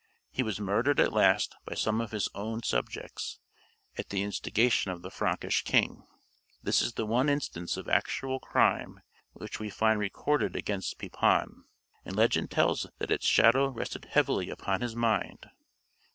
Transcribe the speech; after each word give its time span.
He 0.31 0.41
was 0.41 0.59
murdered 0.59 0.99
at 0.99 1.13
last 1.13 1.55
by 1.63 1.75
some 1.75 2.01
of 2.01 2.09
his 2.09 2.27
own 2.33 2.63
subjects, 2.63 3.37
at 3.99 4.09
the 4.09 4.23
instigation 4.23 4.89
of 4.89 5.03
the 5.03 5.11
Frankish 5.11 5.61
king. 5.63 6.07
This 6.63 6.81
is 6.81 6.93
the 6.93 7.05
one 7.05 7.29
instance 7.29 7.77
of 7.77 7.87
actual 7.87 8.39
crime 8.39 9.01
which 9.33 9.59
we 9.59 9.69
find 9.69 9.99
recorded 9.99 10.55
against 10.55 10.97
Pepin; 10.97 11.65
and 12.03 12.15
legend 12.15 12.49
tells 12.49 12.87
that 12.97 13.11
its 13.11 13.27
shadow 13.27 13.67
rested 13.67 14.05
heavily 14.05 14.49
upon 14.49 14.81
his 14.81 14.95
mind. 14.95 15.45